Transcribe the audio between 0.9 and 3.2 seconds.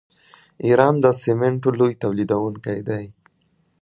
د سمنټو لوی تولیدونکی دی.